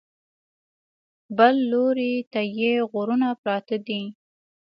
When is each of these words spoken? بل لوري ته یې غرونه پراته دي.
بل 1.37 1.55
لوري 1.71 2.13
ته 2.31 2.41
یې 2.57 2.71
غرونه 2.91 3.29
پراته 3.41 3.77
دي. 3.87 4.01